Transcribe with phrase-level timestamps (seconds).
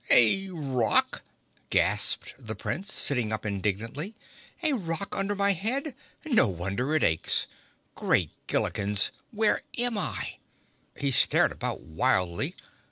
[0.09, 1.21] "A rock!"
[1.69, 4.15] gasped the Prince, sitting up indignantly.
[4.63, 5.93] "A rock under my head!
[6.25, 7.45] No wonder it aches!
[7.93, 9.11] Great Gillikens!
[9.29, 10.37] Where am I?"
[10.97, 12.55] He stared about wildly.